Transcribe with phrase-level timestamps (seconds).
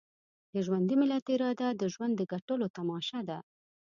[0.53, 3.37] د ژوندي ملت اراده د ژوند د ګټلو تماشه ده.